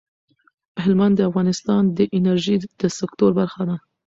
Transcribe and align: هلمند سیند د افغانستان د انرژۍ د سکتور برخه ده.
هلمند 0.83 1.15
سیند 1.17 1.25
د 1.27 1.27
افغانستان 1.29 1.83
د 1.97 1.99
انرژۍ 2.17 2.55
د 2.81 2.83
سکتور 2.99 3.31
برخه 3.39 3.61
ده. 3.69 3.75